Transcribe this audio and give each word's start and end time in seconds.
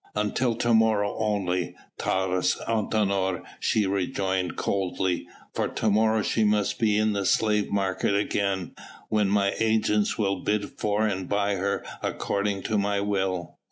"Until 0.15 0.55
to 0.55 0.73
morrow 0.73 1.15
only, 1.19 1.75
Taurus 1.99 2.57
Antinor," 2.67 3.43
she 3.59 3.85
rejoined 3.85 4.55
coldly, 4.55 5.27
"for 5.53 5.67
to 5.67 5.91
morrow 5.91 6.23
she 6.23 6.43
must 6.43 6.79
be 6.79 6.97
in 6.97 7.13
the 7.13 7.23
slave 7.23 7.69
market 7.71 8.15
again, 8.15 8.73
when 9.09 9.29
my 9.29 9.53
agents 9.59 10.17
will 10.17 10.37
bid 10.39 10.71
for 10.79 11.05
and 11.05 11.29
buy 11.29 11.53
her 11.57 11.85
according 12.01 12.63
to 12.63 12.79
my 12.79 12.99
will." 12.99 13.59